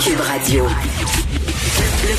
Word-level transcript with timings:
Cube 0.00 0.20
Radio. 0.20 0.66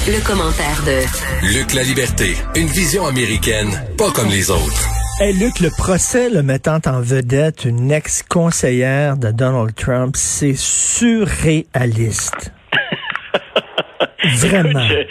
Le, 0.08 0.26
commentaire 0.26 0.82
de 0.86 1.56
Luc 1.58 1.74
La 1.74 1.84
Liberté, 1.84 2.34
une 2.56 2.68
vision 2.68 3.06
américaine, 3.06 3.70
pas 3.98 4.12
comme 4.12 4.30
les 4.30 4.50
autres. 4.50 4.88
Hey 5.20 5.34
Luc, 5.34 5.60
le 5.60 5.70
procès 5.70 6.30
le 6.30 6.42
mettant 6.42 6.80
en 6.86 7.02
vedette 7.02 7.66
une 7.66 7.92
ex-conseillère 7.92 9.18
de 9.18 9.32
Donald 9.32 9.76
Trump, 9.76 10.16
c'est 10.16 10.56
surréaliste. 10.56 12.54
Vraiment 14.38 14.88
je, 14.88 15.06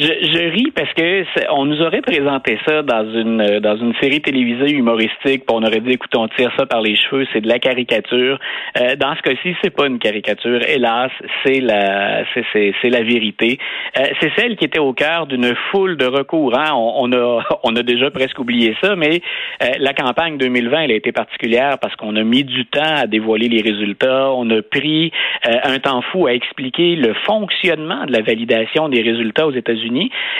je, 0.00 0.50
ris 0.50 0.70
parce 0.74 0.92
que 0.94 1.24
on 1.52 1.66
nous 1.66 1.82
aurait 1.82 2.00
présenté 2.00 2.58
ça 2.66 2.82
dans 2.82 3.04
une 3.12 3.40
euh, 3.40 3.60
dans 3.60 3.76
une 3.76 3.94
série 4.00 4.22
télévisée 4.22 4.72
humoristique, 4.72 5.42
on 5.50 5.62
aurait 5.62 5.80
dit 5.80 5.92
écoute, 5.92 6.14
on 6.16 6.26
tire 6.28 6.50
ça 6.58 6.64
par 6.64 6.80
les 6.80 6.96
cheveux, 6.96 7.26
c'est 7.32 7.42
de 7.42 7.48
la 7.48 7.58
caricature. 7.58 8.38
Euh, 8.80 8.96
dans 8.96 9.14
ce 9.16 9.22
cas-ci, 9.22 9.54
c'est 9.62 9.74
pas 9.74 9.86
une 9.86 9.98
caricature, 9.98 10.60
hélas, 10.66 11.10
c'est 11.44 11.60
la 11.60 12.24
c'est 12.34 12.72
c'est 12.80 12.88
la 12.88 13.02
vérité. 13.02 13.58
Euh, 13.98 14.06
c'est 14.20 14.32
celle 14.36 14.56
qui 14.56 14.64
était 14.64 14.78
au 14.78 14.94
cœur 14.94 15.26
d'une 15.26 15.54
foule 15.70 15.98
de 15.98 16.06
recours. 16.06 16.58
Hein. 16.58 16.72
On, 16.72 17.10
on, 17.10 17.12
a 17.12 17.42
on 17.64 17.76
a 17.76 17.82
déjà 17.82 18.10
presque 18.10 18.38
oublié 18.38 18.74
ça, 18.82 18.96
mais 18.96 19.20
euh, 19.62 19.66
la 19.78 19.92
campagne 19.92 20.38
2020 20.38 20.80
elle 20.80 20.92
a 20.92 20.94
été 20.94 21.12
particulière 21.12 21.78
parce 21.78 21.94
qu'on 21.96 22.16
a 22.16 22.22
mis 22.22 22.44
du 22.44 22.64
temps 22.64 22.96
à 22.96 23.06
dévoiler 23.06 23.48
les 23.48 23.60
résultats, 23.60 24.32
on 24.32 24.48
a 24.50 24.62
pris 24.62 25.12
un 25.44 25.78
temps 25.78 26.00
fou 26.02 26.26
à 26.26 26.32
expliquer 26.32 26.96
le 26.96 27.12
fonctionnement 27.26 28.06
de 28.06 28.12
la 28.12 28.22
validation 28.22 28.88
des 28.88 29.02
résultats 29.02 29.46
aux 29.46 29.52
États-Unis 29.52 29.89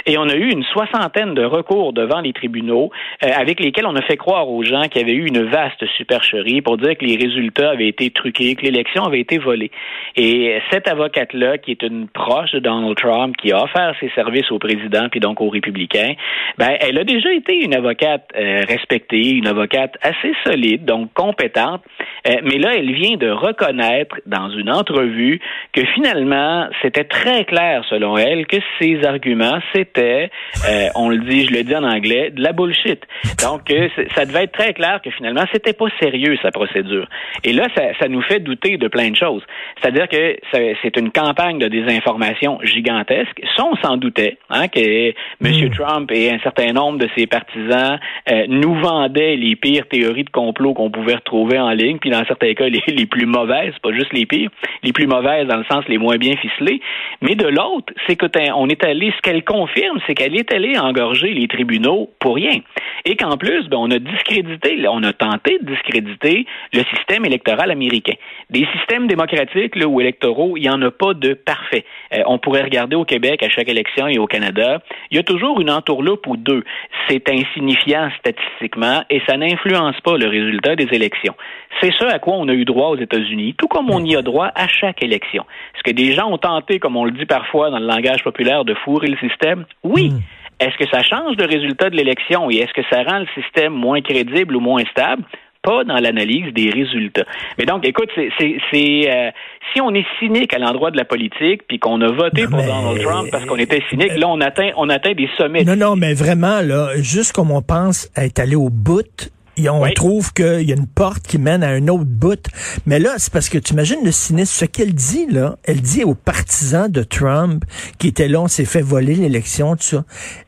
et 0.06 0.18
on 0.18 0.28
a 0.28 0.34
eu 0.34 0.50
une 0.50 0.64
soixantaine 0.64 1.34
de 1.34 1.45
recours 1.45 1.92
devant 1.92 2.20
les 2.20 2.32
tribunaux 2.32 2.91
euh, 3.24 3.28
avec 3.34 3.60
lesquels 3.60 3.86
on 3.86 3.96
a 3.96 4.02
fait 4.02 4.16
croire 4.16 4.48
aux 4.48 4.62
gens 4.62 4.82
qu'il 4.88 5.02
y 5.02 5.04
avait 5.04 5.14
eu 5.14 5.27
une 5.27 5.45
vaste 5.45 5.84
supercherie 5.96 6.62
pour 6.62 6.77
dire 6.77 6.96
que 6.96 7.04
les 7.04 7.16
résultats 7.16 7.70
avaient 7.70 7.88
été 7.88 8.10
truqués, 8.10 8.55
que 8.55 8.62
l'élection 8.62 9.05
avait 9.05 9.20
été 9.20 9.38
volée. 9.38 9.70
Et 10.16 10.58
cette 10.70 10.88
avocate-là, 10.88 11.58
qui 11.58 11.72
est 11.72 11.82
une 11.82 12.08
proche 12.08 12.52
de 12.52 12.58
Donald 12.58 12.96
Trump, 12.96 13.36
qui 13.36 13.52
a 13.52 13.62
offert 13.62 13.94
ses 14.00 14.10
services 14.10 14.50
au 14.50 14.58
président 14.58 15.08
puis 15.10 15.20
donc 15.20 15.41
aux 15.41 15.48
républicains, 15.48 16.14
ben, 16.58 16.77
elle 16.80 16.98
a 16.98 17.05
déjà 17.05 17.32
été 17.32 17.64
une 17.64 17.75
avocate 17.75 18.28
euh, 18.36 18.62
respectée, 18.69 19.30
une 19.30 19.47
avocate 19.47 19.97
assez 20.03 20.32
solide, 20.44 20.84
donc 20.84 21.12
compétente. 21.14 21.82
Euh, 22.28 22.36
mais 22.42 22.58
là, 22.58 22.75
elle 22.77 22.92
vient 22.92 23.16
de 23.16 23.30
reconnaître 23.30 24.16
dans 24.27 24.50
une 24.50 24.70
entrevue 24.70 25.41
que 25.72 25.84
finalement, 25.94 26.69
c'était 26.82 27.05
très 27.05 27.44
clair 27.44 27.84
selon 27.88 28.16
elle 28.16 28.47
que 28.47 28.56
ses 28.80 29.05
arguments 29.05 29.39
c'était, 29.72 30.30
euh, 30.69 30.88
on 30.94 31.08
le 31.08 31.19
dit, 31.19 31.46
je 31.46 31.52
le 31.52 31.62
dis 31.62 31.74
en 31.74 31.84
anglais, 31.84 32.30
de 32.30 32.42
la 32.42 32.52
bullshit. 32.52 33.02
Donc, 33.42 33.70
euh, 33.70 33.88
ça 34.14 34.24
devait 34.24 34.44
être 34.44 34.52
très 34.52 34.72
clair 34.72 35.00
que 35.02 35.10
finalement, 35.10 35.44
c'était 35.52 35.72
pas 35.72 35.86
sérieux 36.00 36.36
sa 36.42 36.50
procédure. 36.50 37.08
Et 37.44 37.52
là, 37.52 37.69
ça, 37.74 37.82
ça 37.98 38.08
nous 38.08 38.22
fait 38.22 38.41
douter 38.41 38.77
de 38.77 38.88
plein 38.88 39.10
de 39.10 39.16
choses. 39.16 39.42
C'est-à-dire 39.80 40.08
que 40.08 40.36
c'est 40.82 40.97
une 40.97 41.10
campagne 41.10 41.58
de 41.58 41.69
désinformation 41.69 42.58
gigantesque. 42.62 43.41
Ça, 43.56 43.64
on 43.64 43.77
s'en 43.77 43.97
doutait, 43.97 44.38
hein, 44.50 44.69
que 44.69 44.80
M. 44.80 45.14
Hmm. 45.41 45.70
Trump 45.70 46.10
et 46.12 46.30
un 46.30 46.38
certain 46.41 46.72
nombre 46.72 46.98
de 46.98 47.08
ses 47.16 47.27
partisans 47.27 47.98
euh, 48.30 48.44
nous 48.48 48.75
vendaient 48.75 49.36
les 49.36 49.56
pires 49.56 49.86
théories 49.88 50.25
de 50.25 50.30
complot 50.30 50.75
qu'on 50.75 50.91
pouvait 50.91 51.14
retrouver 51.14 51.58
en 51.58 51.70
ligne, 51.70 51.98
puis 51.98 52.10
dans 52.10 52.25
certains 52.25 52.54
cas, 52.54 52.69
les, 52.69 52.82
les 52.88 53.06
plus 53.06 53.27
mauvaises, 53.27 53.75
pas 53.82 53.92
juste 53.92 54.12
les 54.12 54.27
pires, 54.27 54.50
les 54.82 54.92
plus 54.92 55.06
mauvaises 55.06 55.47
dans 55.47 55.56
le 55.56 55.64
sens 55.70 55.84
les 55.88 55.98
moins 55.98 56.16
bien 56.16 56.36
ficelées. 56.36 56.80
Mais 57.22 57.34
de 57.34 57.47
l'autre, 57.47 57.92
c'est 58.06 58.16
qu'on 58.16 58.69
est 58.69 58.84
allé 58.84 59.12
qu'elle 59.31 59.45
confirme, 59.45 60.00
c'est 60.06 60.14
qu'elle 60.14 60.36
est 60.36 60.53
allée 60.53 60.77
engorger 60.77 61.33
les 61.33 61.47
tribunaux 61.47 62.11
pour 62.19 62.34
rien. 62.34 62.59
Et 63.05 63.14
qu'en 63.14 63.37
plus, 63.37 63.69
ben, 63.69 63.77
on 63.78 63.91
a 63.92 63.98
discrédité, 64.00 64.84
on 64.89 65.05
a 65.05 65.12
tenté 65.12 65.59
de 65.61 65.67
discréditer 65.70 66.47
le 66.72 66.83
système 66.97 67.25
électoral 67.25 67.70
américain. 67.70 68.14
Des 68.50 68.67
systèmes 68.77 69.06
démocratiques 69.06 69.77
ou 69.87 70.00
électoraux, 70.00 70.56
il 70.56 70.62
n'y 70.62 70.70
en 70.70 70.83
a 70.83 70.91
pas 70.91 71.14
de 71.14 71.34
parfait. 71.34 71.84
Euh, 72.12 72.22
on 72.27 72.39
pourrait 72.39 72.62
regarder 72.62 72.97
au 72.97 73.05
Québec 73.05 73.42
à 73.45 73.48
chaque 73.48 73.69
élection 73.69 74.09
et 74.09 74.19
au 74.19 74.27
Canada, 74.27 74.83
il 75.12 75.17
y 75.17 75.20
a 75.20 75.22
toujours 75.22 75.61
une 75.61 75.70
entourloupe 75.70 76.27
ou 76.27 76.37
deux. 76.37 76.65
C'est 77.09 77.31
insignifiant 77.31 78.11
statistiquement 78.19 79.05
et 79.11 79.22
ça 79.28 79.37
n'influence 79.37 80.00
pas 80.00 80.19
le 80.19 80.27
résultat 80.27 80.75
des 80.75 80.88
élections. 80.93 81.34
C'est 81.81 81.92
ce 81.92 82.04
à 82.04 82.19
quoi 82.19 82.34
on 82.34 82.48
a 82.48 82.53
eu 82.53 82.64
droit 82.64 82.88
aux 82.88 82.98
États-Unis, 82.98 83.54
tout 83.56 83.69
comme 83.69 83.91
on 83.91 84.04
y 84.04 84.16
a 84.16 84.22
droit 84.22 84.50
à 84.54 84.66
chaque 84.69 85.03
élection. 85.03 85.44
Est-ce 85.75 85.82
que 85.82 85.97
des 85.97 86.12
gens 86.12 86.31
ont 86.31 86.38
tenté, 86.38 86.78
comme 86.78 86.97
on 86.97 87.04
le 87.04 87.12
dit 87.12 87.26
parfois 87.26 87.70
dans 87.70 87.78
le 87.78 87.86
langage 87.86 88.22
populaire, 88.25 88.64
de 88.64 88.75
fourrer 88.75 89.08
le 89.08 89.16
système? 89.16 89.64
Oui. 89.84 90.10
Hmm. 90.10 90.20
Est-ce 90.60 90.76
que 90.76 90.91
ça 90.91 91.03
change 91.03 91.36
le 91.38 91.47
résultat 91.47 91.88
de 91.88 91.97
l'élection 91.97 92.50
et 92.50 92.56
est-ce 92.56 92.72
que 92.75 92.86
ça 92.91 93.03
rend 93.03 93.20
le 93.20 93.26
système 93.34 93.72
moins 93.72 94.03
crédible 94.03 94.54
ou 94.56 94.60
moins 94.60 94.82
stable? 94.91 95.22
Pas 95.62 95.84
dans 95.84 95.97
l'analyse 95.97 96.53
des 96.54 96.70
résultats. 96.70 97.25
Mais 97.59 97.64
donc, 97.64 97.86
écoute, 97.86 98.09
c'est, 98.16 98.30
euh, 98.41 99.30
si 99.72 99.80
on 99.80 99.94
est 99.94 100.06
cynique 100.19 100.54
à 100.54 100.59
l'endroit 100.59 100.91
de 100.91 100.97
la 100.97 101.04
politique, 101.04 101.62
puis 101.69 101.78
qu'on 101.78 102.00
a 102.00 102.09
voté 102.09 102.47
pour 102.47 102.62
Donald 102.62 103.00
Trump 103.03 103.28
parce 103.30 103.44
qu'on 103.44 103.56
était 103.56 103.82
cynique, 103.91 104.16
là, 104.16 104.28
on 104.28 104.41
atteint, 104.41 104.70
on 104.76 104.88
atteint 104.88 105.12
des 105.12 105.28
sommets. 105.36 105.64
Non, 105.64 105.76
non, 105.76 105.97
mais 105.97 106.14
vraiment, 106.14 106.60
là, 106.62 106.92
juste 106.97 107.32
comme 107.32 107.50
on 107.50 107.60
pense 107.60 108.10
être 108.16 108.38
allé 108.38 108.56
au 108.56 108.70
bout 108.70 109.30
on 109.69 109.91
trouve 109.93 110.32
qu'il 110.32 110.62
y 110.62 110.72
a 110.72 110.76
une 110.76 110.87
porte 110.87 111.26
qui 111.26 111.38
mène 111.38 111.62
à 111.62 111.69
un 111.69 111.88
autre 111.88 112.04
bout. 112.04 112.47
Mais 112.87 112.98
là, 112.98 113.15
c'est 113.19 113.32
parce 113.32 113.48
que 113.48 113.59
tu 113.59 113.72
imagines 113.72 114.04
le 114.04 114.12
cynisme. 114.12 114.53
Ce 114.53 114.65
qu'elle 114.65 114.94
dit, 114.94 115.26
là, 115.26 115.56
elle 115.65 115.81
dit 115.81 116.04
aux 116.04 116.15
partisans 116.15 116.91
de 116.91 117.03
Trump 117.03 117.65
qui 117.98 118.09
étaient 118.09 118.28
là, 118.28 118.41
on 118.41 118.48
s'est 118.48 118.65
fait 118.65 118.82
voler 118.82 119.15
l'élection, 119.15 119.76
tout 119.76 119.82
ça. 119.82 120.04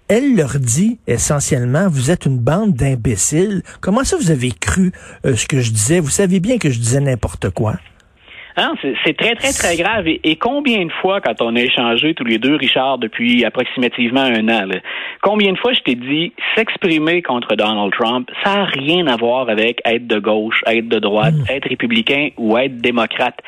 Elle 0.08 0.36
leur 0.36 0.58
dit 0.58 0.98
essentiellement, 1.06 1.88
vous 1.88 2.10
êtes 2.10 2.26
une 2.26 2.38
bande 2.38 2.74
d'imbéciles. 2.74 3.62
Comment 3.80 4.04
ça 4.04 4.16
vous 4.16 4.30
avez 4.30 4.52
cru 4.52 4.92
euh, 5.24 5.36
ce 5.36 5.46
que 5.46 5.60
je 5.60 5.70
disais? 5.70 6.00
Vous 6.00 6.10
savez 6.10 6.40
bien 6.40 6.58
que 6.58 6.70
je 6.70 6.78
disais 6.78 7.00
n'importe 7.00 7.50
quoi. 7.50 7.76
Hein, 8.56 8.74
c'est 8.82 9.16
très, 9.16 9.34
très, 9.34 9.52
très 9.52 9.76
grave. 9.76 10.06
Et, 10.06 10.36
combien 10.36 10.84
de 10.84 10.92
fois, 11.00 11.20
quand 11.20 11.40
on 11.40 11.56
a 11.56 11.60
échangé 11.60 12.14
tous 12.14 12.24
les 12.24 12.38
deux, 12.38 12.56
Richard, 12.56 12.98
depuis 12.98 13.44
approximativement 13.44 14.22
un 14.22 14.48
an, 14.48 14.68
combien 15.22 15.52
de 15.52 15.58
fois 15.58 15.72
je 15.72 15.80
t'ai 15.80 15.94
dit 15.94 16.32
s'exprimer 16.54 17.22
contre 17.22 17.54
Donald 17.54 17.92
Trump, 17.92 18.30
ça 18.44 18.56
n'a 18.56 18.64
rien 18.64 19.06
à 19.06 19.16
voir 19.16 19.48
avec 19.48 19.80
être 19.84 20.06
de 20.06 20.18
gauche, 20.18 20.62
être 20.66 20.88
de 20.88 20.98
droite, 20.98 21.34
hmm. 21.34 21.50
être 21.50 21.68
républicain 21.68 22.28
ou 22.36 22.58
être 22.58 22.76
démocrate. 22.76 23.38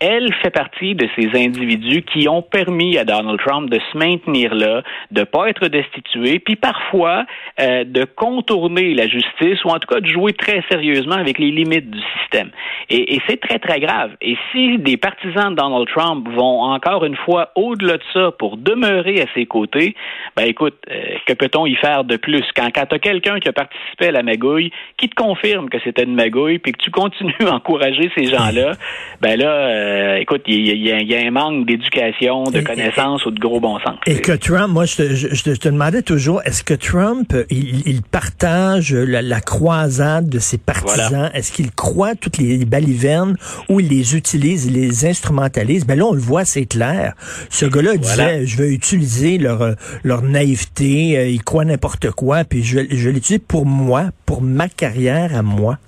Elle 0.00 0.32
fait 0.42 0.50
partie 0.50 0.94
de 0.94 1.08
ces 1.16 1.28
individus 1.34 2.02
qui 2.02 2.28
ont 2.28 2.42
permis 2.42 2.98
à 2.98 3.04
Donald 3.04 3.40
Trump 3.40 3.68
de 3.68 3.80
se 3.92 3.98
maintenir 3.98 4.54
là, 4.54 4.82
de 5.10 5.24
pas 5.24 5.48
être 5.48 5.68
destitué, 5.68 6.38
puis 6.38 6.56
parfois 6.56 7.24
euh, 7.60 7.84
de 7.84 8.04
contourner 8.04 8.94
la 8.94 9.08
justice 9.08 9.64
ou 9.64 9.70
en 9.70 9.78
tout 9.78 9.88
cas 9.92 10.00
de 10.00 10.06
jouer 10.06 10.32
très 10.34 10.62
sérieusement 10.70 11.16
avec 11.16 11.38
les 11.38 11.50
limites 11.50 11.90
du 11.90 12.00
système. 12.18 12.50
Et, 12.90 13.16
et 13.16 13.20
c'est 13.26 13.40
très, 13.40 13.58
très 13.58 13.80
grave. 13.80 14.12
Et 14.20 14.36
si 14.52 14.78
des 14.78 14.96
partisans 14.96 15.50
de 15.50 15.56
Donald 15.56 15.88
Trump 15.88 16.28
vont 16.28 16.62
encore 16.62 17.04
une 17.04 17.16
fois 17.16 17.50
au-delà 17.56 17.96
de 17.96 18.02
ça 18.12 18.30
pour 18.38 18.56
demeurer 18.56 19.20
à 19.20 19.26
ses 19.34 19.46
côtés, 19.46 19.94
ben 20.36 20.44
écoute, 20.44 20.76
euh, 20.90 21.16
que 21.26 21.32
peut-on 21.32 21.66
y 21.66 21.74
faire 21.74 22.04
de 22.04 22.16
plus? 22.16 22.44
Quand, 22.54 22.68
quand 22.74 22.86
tu 22.86 22.94
as 22.94 22.98
quelqu'un 22.98 23.40
qui 23.40 23.48
a 23.48 23.52
participé 23.52 24.08
à 24.08 24.12
la 24.12 24.22
magouille, 24.22 24.70
qui 24.96 25.08
te 25.08 25.14
confirme 25.14 25.68
que 25.68 25.78
c'était 25.82 26.04
une 26.04 26.14
magouille, 26.14 26.58
puis 26.58 26.72
que 26.72 26.82
tu 26.82 26.90
continues 26.90 27.34
à 27.46 27.54
encourager 27.54 28.10
ces 28.16 28.26
gens-là, 28.26 28.72
ben 29.20 29.38
là, 29.38 29.48
euh, 29.48 29.87
écoute, 30.20 30.42
il 30.46 30.66
y, 30.66 31.14
a 31.14 31.18
un 31.20 31.30
manque 31.30 31.66
d'éducation, 31.66 32.44
de 32.44 32.60
connaissances 32.60 33.24
ou 33.26 33.30
de 33.30 33.38
gros 33.38 33.60
bon 33.60 33.78
sens. 33.80 33.96
Et 34.06 34.20
que 34.20 34.32
Trump, 34.32 34.68
moi, 34.72 34.84
je 34.84 34.96
te, 34.96 35.68
demandais 35.68 36.02
toujours, 36.02 36.42
est-ce 36.44 36.62
que 36.62 36.74
Trump, 36.74 37.34
il, 37.50 38.02
partage 38.02 38.92
la, 38.94 39.40
croisade 39.40 40.28
de 40.28 40.38
ses 40.38 40.58
partisans? 40.58 41.30
Est-ce 41.34 41.52
qu'il 41.52 41.70
croit 41.70 42.14
toutes 42.14 42.38
les 42.38 42.64
balivernes 42.64 43.36
ou 43.68 43.80
il 43.80 43.88
les 43.88 44.16
utilise 44.16 44.66
il 44.66 44.74
les 44.74 45.06
instrumentalise? 45.06 45.86
Ben 45.86 45.98
là, 45.98 46.06
on 46.06 46.12
le 46.12 46.20
voit, 46.20 46.44
c'est 46.44 46.66
clair. 46.66 47.14
Ce 47.50 47.66
gars-là 47.66 47.96
disait, 47.96 48.46
je 48.46 48.56
vais 48.56 48.72
utiliser 48.72 49.38
leur, 49.38 49.74
leur 50.02 50.22
naïveté, 50.22 51.18
euh, 51.18 51.28
ils 51.28 51.42
croient 51.42 51.64
n'importe 51.64 52.10
quoi, 52.10 52.44
puis 52.44 52.62
je, 52.62 52.80
je 52.90 53.10
l'utilise 53.10 53.42
pour 53.46 53.66
moi, 53.66 54.06
pour 54.26 54.42
ma 54.42 54.68
carrière 54.68 55.34
à 55.34 55.42
moi. 55.42 55.78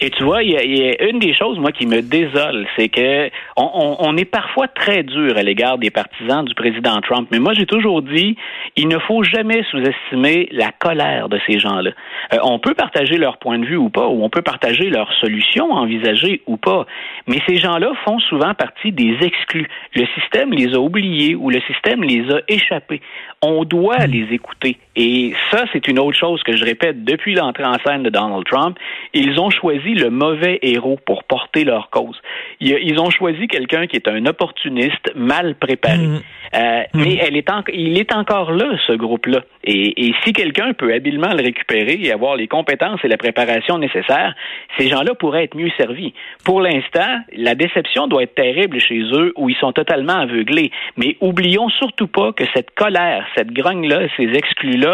Et 0.00 0.10
tu 0.10 0.22
vois, 0.22 0.44
il 0.44 0.50
y, 0.52 0.88
a, 0.90 1.08
une 1.10 1.18
des 1.18 1.34
choses, 1.34 1.58
moi, 1.58 1.72
qui 1.72 1.84
me 1.84 2.02
désole, 2.02 2.66
c'est 2.76 2.88
que 2.88 3.30
on, 3.56 3.96
on, 3.98 4.16
est 4.16 4.24
parfois 4.24 4.68
très 4.68 5.02
dur 5.02 5.36
à 5.36 5.42
l'égard 5.42 5.76
des 5.76 5.90
partisans 5.90 6.44
du 6.44 6.54
président 6.54 7.00
Trump. 7.00 7.28
Mais 7.32 7.40
moi, 7.40 7.52
j'ai 7.52 7.66
toujours 7.66 8.02
dit, 8.02 8.36
il 8.76 8.86
ne 8.86 8.98
faut 8.98 9.24
jamais 9.24 9.64
sous-estimer 9.70 10.48
la 10.52 10.70
colère 10.70 11.28
de 11.28 11.40
ces 11.46 11.58
gens-là. 11.58 11.90
Euh, 12.32 12.38
on 12.44 12.60
peut 12.60 12.74
partager 12.74 13.18
leur 13.18 13.38
point 13.38 13.58
de 13.58 13.66
vue 13.66 13.76
ou 13.76 13.90
pas, 13.90 14.06
ou 14.06 14.22
on 14.22 14.30
peut 14.30 14.42
partager 14.42 14.88
leurs 14.88 15.12
solutions 15.14 15.72
envisagées 15.72 16.42
ou 16.46 16.56
pas. 16.56 16.86
Mais 17.26 17.40
ces 17.48 17.56
gens-là 17.56 17.90
font 18.04 18.20
souvent 18.20 18.54
partie 18.54 18.92
des 18.92 19.16
exclus. 19.20 19.68
Le 19.94 20.06
système 20.20 20.52
les 20.52 20.74
a 20.74 20.78
oubliés 20.78 21.34
ou 21.34 21.50
le 21.50 21.60
système 21.62 22.04
les 22.04 22.30
a 22.32 22.40
échappés. 22.46 23.00
On 23.42 23.64
doit 23.64 24.06
les 24.06 24.28
écouter. 24.32 24.78
Et 25.00 25.32
ça, 25.52 25.64
c'est 25.72 25.86
une 25.86 26.00
autre 26.00 26.18
chose 26.18 26.42
que 26.42 26.56
je 26.56 26.64
répète 26.64 27.04
depuis 27.04 27.36
l'entrée 27.36 27.64
en 27.64 27.76
scène 27.86 28.02
de 28.02 28.10
Donald 28.10 28.44
Trump. 28.44 28.76
Ils 29.14 29.38
ont 29.38 29.48
choisi 29.48 29.94
le 29.94 30.10
mauvais 30.10 30.58
héros 30.60 30.98
pour 31.06 31.22
porter 31.22 31.62
leur 31.62 31.88
cause. 31.90 32.20
Ils, 32.58 32.98
ont 32.98 33.08
choisi 33.08 33.46
quelqu'un 33.46 33.86
qui 33.86 33.94
est 33.94 34.08
un 34.08 34.26
opportuniste 34.26 35.14
mal 35.14 35.54
préparé. 35.54 35.98
Mmh. 35.98 36.20
Euh, 36.54 36.82
mmh. 36.92 37.00
Mais 37.00 37.18
elle 37.22 37.36
est 37.36 37.48
il 37.72 37.96
est 37.96 38.12
encore 38.12 38.50
là, 38.50 38.76
ce 38.88 38.92
groupe-là. 38.92 39.42
Et, 39.62 40.08
et 40.08 40.14
si 40.24 40.32
quelqu'un 40.32 40.72
peut 40.72 40.92
habilement 40.92 41.32
le 41.32 41.44
récupérer 41.44 41.96
et 42.02 42.10
avoir 42.10 42.34
les 42.34 42.48
compétences 42.48 42.98
et 43.04 43.08
la 43.08 43.18
préparation 43.18 43.78
nécessaires, 43.78 44.34
ces 44.78 44.88
gens-là 44.88 45.14
pourraient 45.14 45.44
être 45.44 45.56
mieux 45.56 45.70
servis. 45.76 46.12
Pour 46.44 46.60
l'instant, 46.60 47.20
la 47.36 47.54
déception 47.54 48.08
doit 48.08 48.24
être 48.24 48.34
terrible 48.34 48.80
chez 48.80 49.00
eux 49.12 49.32
où 49.36 49.48
ils 49.48 49.56
sont 49.56 49.72
totalement 49.72 50.14
aveuglés. 50.14 50.72
Mais 50.96 51.16
oublions 51.20 51.68
surtout 51.68 52.08
pas 52.08 52.32
que 52.32 52.44
cette 52.52 52.74
colère, 52.74 53.24
cette 53.36 53.52
grogne-là, 53.52 54.08
ces 54.16 54.24
exclus-là 54.24 54.87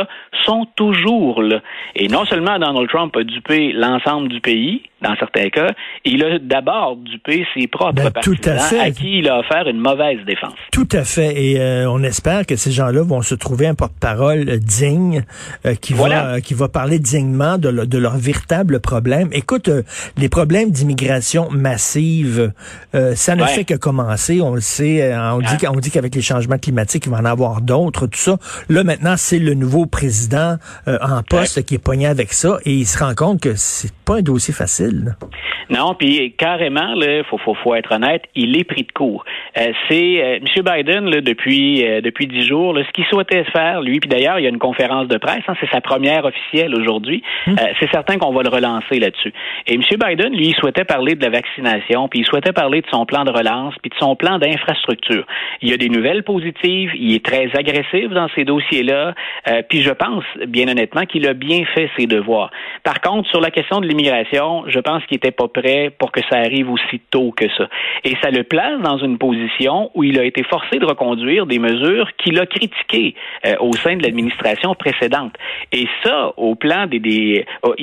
sont 0.44 0.66
toujours 0.76 1.42
là. 1.42 1.60
Et 1.94 2.08
non 2.08 2.24
seulement 2.24 2.58
Donald 2.58 2.88
Trump 2.88 3.16
a 3.16 3.24
dupé 3.24 3.72
l'ensemble 3.72 4.28
du 4.28 4.40
pays, 4.40 4.82
dans 5.04 5.14
certains 5.16 5.50
cas, 5.50 5.68
il 6.04 6.24
a 6.24 6.38
d'abord 6.38 6.96
dupé 6.96 7.46
ses 7.54 7.66
propres 7.66 7.92
ben, 7.92 8.10
partisans 8.10 8.58
à, 8.80 8.90
qui 8.90 9.18
il 9.18 9.28
a 9.28 9.38
offert 9.38 9.68
une 9.68 9.78
mauvaise 9.78 10.18
défense. 10.26 10.54
Tout 10.72 10.88
à 10.92 11.04
fait. 11.04 11.34
Et 11.36 11.60
euh, 11.60 11.88
on 11.90 12.02
espère 12.02 12.46
que 12.46 12.56
ces 12.56 12.72
gens-là 12.72 13.02
vont 13.02 13.20
se 13.20 13.34
trouver 13.34 13.66
un 13.66 13.74
porte-parole 13.74 14.58
digne 14.58 15.24
euh, 15.66 15.74
qui 15.74 15.92
va 15.92 16.40
qui 16.40 16.54
va 16.54 16.68
parler 16.68 16.98
dignement 16.98 17.58
de, 17.58 17.70
de 17.70 17.98
leur 17.98 18.16
véritable 18.16 18.80
problème. 18.80 19.28
Écoute, 19.32 19.68
euh, 19.68 19.82
les 20.16 20.28
problèmes 20.28 20.70
d'immigration 20.70 21.50
massive, 21.50 22.52
ça 23.14 23.36
ne 23.36 23.44
fait 23.44 23.64
que 23.64 23.74
commencer. 23.74 24.40
On 24.40 24.54
le 24.54 24.60
sait. 24.60 25.14
on 25.14 25.40
dit 25.40 25.46
ah. 25.50 25.66
qu'on 25.66 25.80
dit 25.80 25.90
qu'avec 25.90 26.14
les 26.14 26.22
changements 26.22 26.58
climatiques, 26.58 27.04
il 27.06 27.12
va 27.12 27.18
en 27.18 27.24
avoir 27.24 27.60
d'autres. 27.60 28.06
Tout 28.06 28.18
ça. 28.18 28.38
Là 28.68 28.84
maintenant, 28.84 29.14
c'est 29.16 29.38
le 29.38 29.54
nouveau 29.54 29.83
président 29.86 30.56
en 30.86 31.22
poste 31.22 31.64
qui 31.64 31.74
est 31.74 31.84
pogné 31.84 32.06
avec 32.06 32.32
ça 32.32 32.58
et 32.64 32.72
il 32.72 32.86
se 32.86 32.98
rend 32.98 33.14
compte 33.14 33.40
que 33.40 33.54
c'est 33.54 33.92
pas 34.04 34.16
un 34.16 34.22
dossier 34.22 34.54
facile. 34.54 35.16
Non, 35.70 35.94
puis 35.94 36.34
carrément, 36.36 36.94
il 36.94 37.24
faut, 37.28 37.38
faut, 37.38 37.54
faut, 37.54 37.74
être 37.74 37.92
honnête, 37.92 38.22
il 38.34 38.58
est 38.58 38.64
pris 38.64 38.82
de 38.82 38.92
court. 38.92 39.24
Euh, 39.58 39.72
c'est 39.88 40.22
euh, 40.22 40.38
M. 40.38 40.62
Biden, 40.62 41.08
là, 41.08 41.20
depuis 41.20 41.86
euh, 41.86 42.00
depuis 42.00 42.26
dix 42.26 42.46
jours, 42.46 42.76
ce 42.76 42.92
qu'il 42.92 43.04
souhaitait 43.06 43.44
faire, 43.44 43.80
lui, 43.80 44.00
puis 44.00 44.08
d'ailleurs, 44.08 44.38
il 44.38 44.42
y 44.42 44.46
a 44.46 44.50
une 44.50 44.58
conférence 44.58 45.08
de 45.08 45.16
presse, 45.16 45.42
hein, 45.48 45.54
c'est 45.60 45.70
sa 45.70 45.80
première 45.80 46.24
officielle 46.24 46.74
aujourd'hui. 46.74 47.22
Hum. 47.46 47.56
c'est 47.80 47.90
certain 47.90 48.18
qu'on 48.18 48.32
va 48.32 48.42
le 48.42 48.48
relancer 48.48 48.98
là-dessus. 48.98 49.32
Et 49.66 49.74
M. 49.74 49.82
Biden, 49.82 50.34
lui, 50.34 50.48
il 50.48 50.54
souhaitait 50.54 50.84
parler 50.84 51.14
de 51.14 51.22
la 51.22 51.30
vaccination, 51.30 52.08
puis 52.08 52.20
il 52.20 52.26
souhaitait 52.26 52.52
parler 52.52 52.80
de 52.80 52.86
son 52.90 53.06
plan 53.06 53.24
de 53.24 53.30
relance, 53.30 53.74
puis 53.82 53.90
de 53.90 53.96
son 53.96 54.16
plan 54.16 54.38
d'infrastructure. 54.38 55.24
Il 55.62 55.70
y 55.70 55.72
a 55.72 55.76
des 55.76 55.88
nouvelles 55.88 56.22
positives, 56.22 56.90
il 56.94 57.14
est 57.14 57.24
très 57.24 57.50
agressif 57.54 58.10
dans 58.10 58.28
ces 58.34 58.44
dossiers-là, 58.44 59.14
puis 59.74 59.82
je 59.82 59.90
pense, 59.90 60.22
bien 60.46 60.68
honnêtement, 60.68 61.04
qu'il 61.04 61.26
a 61.26 61.34
bien 61.34 61.64
fait 61.74 61.90
ses 61.98 62.06
devoirs. 62.06 62.52
Par 62.84 63.00
contre, 63.00 63.28
sur 63.28 63.40
la 63.40 63.50
question 63.50 63.80
de 63.80 63.88
l'immigration, 63.88 64.62
je 64.68 64.78
pense 64.78 65.04
qu'il 65.06 65.16
était 65.16 65.32
pas 65.32 65.48
prêt 65.48 65.90
pour 65.98 66.12
que 66.12 66.20
ça 66.30 66.36
arrive 66.36 66.70
aussi 66.70 67.00
tôt 67.10 67.32
que 67.36 67.46
ça. 67.56 67.66
Et 68.04 68.14
ça 68.22 68.30
le 68.30 68.44
place 68.44 68.80
dans 68.82 68.98
une 68.98 69.18
position 69.18 69.90
où 69.96 70.04
il 70.04 70.16
a 70.20 70.22
été 70.22 70.44
forcé 70.44 70.78
de 70.78 70.86
reconduire 70.86 71.46
des 71.46 71.58
mesures 71.58 72.08
qu'il 72.18 72.38
a 72.38 72.46
critiquées 72.46 73.16
euh, 73.44 73.54
au 73.58 73.72
sein 73.72 73.96
de 73.96 74.04
l'administration 74.04 74.76
précédente. 74.76 75.34
Et 75.72 75.88
ça, 76.04 76.32
au 76.36 76.54
plan 76.54 76.86
des... 76.86 77.00
des 77.00 77.44
oh, 77.64 77.74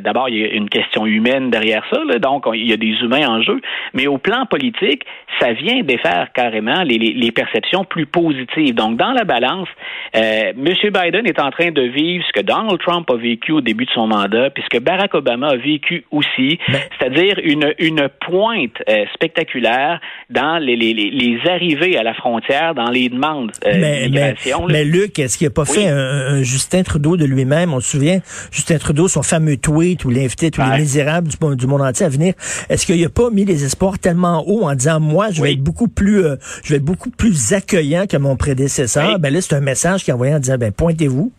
D'abord, 0.00 0.28
il 0.28 0.38
y 0.38 0.44
a 0.44 0.48
une 0.48 0.68
question 0.68 1.06
humaine 1.06 1.48
derrière 1.48 1.86
ça, 1.90 2.18
donc 2.18 2.44
il 2.52 2.68
y 2.68 2.74
a 2.74 2.76
des 2.76 2.94
humains 3.00 3.26
en 3.26 3.40
jeu, 3.40 3.62
mais 3.94 4.06
au 4.06 4.18
plan 4.18 4.44
politique, 4.44 5.06
ça 5.40 5.52
vient 5.52 5.80
défaire 5.82 6.28
carrément 6.34 6.82
les, 6.82 6.98
les, 6.98 7.32
perceptions 7.32 7.84
plus 7.84 8.06
positives. 8.06 8.74
Donc, 8.74 8.96
dans 8.96 9.12
la 9.12 9.24
balance, 9.24 9.68
euh, 10.16 10.52
M. 10.52 10.74
Biden 10.90 11.03
est 11.12 11.40
en 11.40 11.50
train 11.50 11.70
de 11.70 11.82
vivre 11.82 12.24
ce 12.26 12.40
que 12.40 12.44
Donald 12.44 12.78
Trump 12.80 13.08
a 13.10 13.16
vécu 13.16 13.52
au 13.52 13.60
début 13.60 13.84
de 13.84 13.90
son 13.90 14.06
mandat, 14.06 14.50
puisque 14.50 14.80
Barack 14.80 15.14
Obama 15.14 15.48
a 15.48 15.56
vécu 15.56 16.04
aussi, 16.10 16.58
c'est-à-dire 16.98 17.38
une, 17.42 17.74
une 17.78 18.08
pointe 18.26 18.82
euh, 18.88 19.04
spectaculaire 19.14 20.00
dans 20.30 20.58
les, 20.58 20.76
les, 20.76 20.94
les, 20.94 21.38
arrivées 21.48 21.98
à 21.98 22.02
la 22.02 22.14
frontière, 22.14 22.74
dans 22.74 22.90
les 22.90 23.08
demandes 23.08 23.52
euh, 23.66 23.72
mais, 23.78 24.04
d'immigration. 24.04 24.66
Mais, 24.68 24.84
Luc, 24.84 25.18
est-ce 25.18 25.38
qu'il 25.38 25.46
n'a 25.46 25.52
pas 25.52 25.64
fait 25.64 25.88
un, 25.88 26.42
Justin 26.42 26.82
Trudeau 26.82 27.16
de 27.16 27.24
lui-même? 27.24 27.72
On 27.72 27.80
se 27.80 27.90
souvient, 27.90 28.20
Justin 28.50 28.78
Trudeau, 28.78 29.08
son 29.08 29.22
fameux 29.22 29.56
tweet 29.56 30.04
où 30.04 30.10
il 30.10 30.18
invitait 30.18 30.50
tous 30.50 30.62
les 30.62 30.78
misérables 30.78 31.28
du, 31.28 31.36
du, 31.56 31.66
monde 31.66 31.82
entier 31.82 32.06
à 32.06 32.08
venir. 32.08 32.34
Est-ce 32.68 32.86
qu'il 32.86 33.00
n'a 33.00 33.08
pas 33.08 33.30
mis 33.30 33.44
les 33.44 33.64
espoirs 33.64 33.98
tellement 33.98 34.44
haut 34.46 34.64
en 34.64 34.74
disant, 34.74 35.00
moi, 35.00 35.28
je 35.30 35.42
vais 35.42 35.52
être 35.52 35.62
beaucoup 35.62 35.88
plus, 35.88 36.24
euh, 36.24 36.36
je 36.62 36.70
vais 36.70 36.76
être 36.76 36.84
beaucoup 36.84 37.10
plus 37.10 37.52
accueillant 37.52 38.06
que 38.06 38.16
mon 38.16 38.36
prédécesseur? 38.36 39.18
Ben 39.18 39.32
là, 39.32 39.40
c'est 39.40 39.54
un 39.54 39.60
message 39.60 40.04
qu'il 40.04 40.12
a 40.12 40.14
envoyé 40.14 40.34
en 40.34 40.38
disant, 40.38 40.56
ben 40.58 40.72
pointez-vous. 40.94 41.32